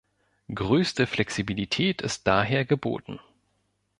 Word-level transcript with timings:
Größte 0.51 1.05
Flexibilität 1.05 2.01
ist 2.01 2.25
daher 2.25 2.65
geboten. 2.65 3.19